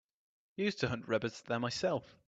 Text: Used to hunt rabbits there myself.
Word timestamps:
Used 0.55 0.79
to 0.79 0.87
hunt 0.89 1.07
rabbits 1.07 1.41
there 1.43 1.59
myself. 1.59 2.17